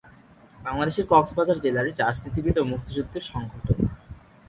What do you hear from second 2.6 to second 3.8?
ও মুক্তিযুদ্ধের সংগঠক।